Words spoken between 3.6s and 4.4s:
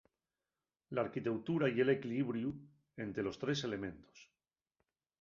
elementos.